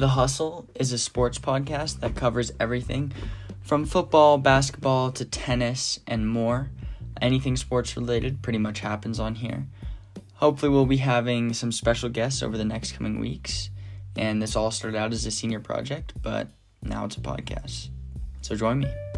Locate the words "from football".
3.60-4.38